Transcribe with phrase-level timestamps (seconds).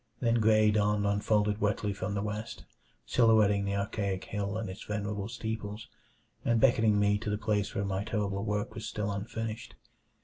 [0.19, 2.63] Then gray dawn unfolded wetly from the east,
[3.05, 5.89] silhouetting the archaic hill and its venerable steeples,
[6.43, 9.75] and beckoning me to the place where my terrible work was still unfinished.